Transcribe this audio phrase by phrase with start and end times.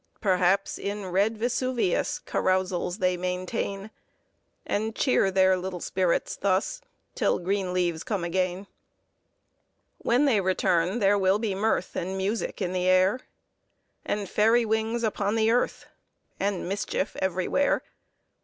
[0.19, 3.91] Perhaps, in red Vesuvius Carousals they maintain;
[4.65, 6.81] And cheer their little spirits thus,
[7.13, 8.65] Till green leaves come again.
[9.99, 13.19] When they return, there will be mirth And music in the air,
[14.03, 15.85] And fairy wings upon the earth,
[16.39, 17.83] And mischief everywhere.